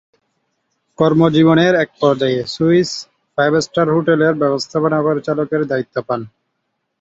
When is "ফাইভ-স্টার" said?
3.37-3.87